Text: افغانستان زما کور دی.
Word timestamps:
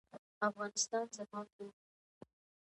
افغانستان 0.49 1.05
زما 1.17 1.41
کور 1.53 1.69
دی. 1.77 1.79